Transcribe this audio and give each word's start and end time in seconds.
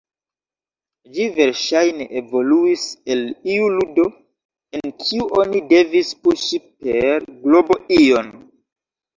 Ĝi 1.17 1.25
verŝajne 1.33 2.07
evoluis 2.21 2.85
el 3.17 3.21
iu 3.57 3.67
ludo, 3.75 4.07
en 4.79 4.95
kiu 5.05 5.29
oni 5.43 5.63
devis 5.75 6.11
puŝi 6.25 6.63
per 6.87 7.29
globo 7.47 7.81
ion. 8.01 8.35